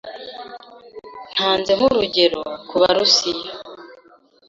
[1.33, 3.51] Ntanze nk'urugero, ku Barusiya,